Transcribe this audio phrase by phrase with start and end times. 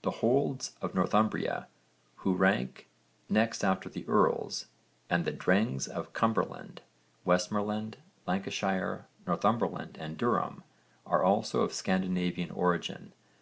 [0.00, 1.66] The 'holds' of Northumbria,
[2.24, 2.88] who rank
[3.28, 4.64] next after the earls,
[5.10, 6.80] and the 'drengs' of Cumberland,
[7.26, 10.62] Westmorland, Lancashire, Northumberland and Durham,
[11.04, 13.12] are also of Scandinavian origin.